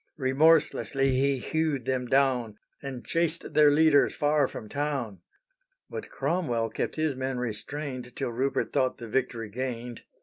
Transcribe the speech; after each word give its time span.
Remorselessly 0.17 1.11
he 1.11 1.37
hewed 1.37 1.85
them 1.85 2.07
down, 2.07 2.57
And 2.81 3.05
chased 3.05 3.53
their 3.53 3.69
leaders 3.69 4.15
far 4.15 4.47
from 4.47 4.67
town. 4.67 5.21
But 5.91 6.09
Cromwell 6.09 6.71
kept 6.71 6.95
his 6.95 7.15
men 7.15 7.37
restrained 7.37 8.15
Till 8.15 8.31
Rupert 8.31 8.73
thought 8.73 8.97
the 8.97 9.07
victory 9.07 9.51
gained. 9.51 10.01